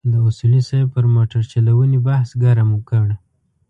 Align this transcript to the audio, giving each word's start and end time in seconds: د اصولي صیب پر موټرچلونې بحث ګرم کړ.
د 0.11 0.13
اصولي 0.27 0.61
صیب 0.69 0.85
پر 0.93 1.05
موټرچلونې 1.13 1.99
بحث 2.07 2.29
ګرم 2.43 2.69
کړ. 2.89 3.07